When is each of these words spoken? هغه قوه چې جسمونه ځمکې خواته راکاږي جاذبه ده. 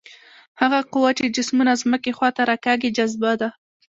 هغه 0.61 0.79
قوه 0.91 1.11
چې 1.17 1.33
جسمونه 1.35 1.73
ځمکې 1.81 2.11
خواته 2.17 2.41
راکاږي 2.49 2.89
جاذبه 2.97 3.31
ده. 3.41 3.49